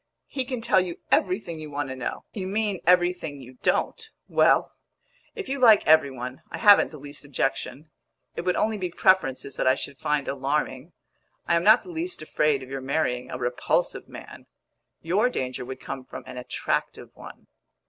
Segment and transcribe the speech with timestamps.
[0.25, 4.03] He can tell you everything you want to know." "You mean everything you don't!
[4.27, 4.73] Well,
[5.35, 7.91] if you like every one, I haven't the least objection.
[8.35, 10.93] It would only be preferences that I should find alarming.
[11.47, 14.47] I am not the least afraid of your marrying a repulsive man;
[15.03, 17.45] your danger would come from an attractive one."